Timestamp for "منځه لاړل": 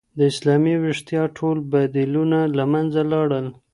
2.73-3.47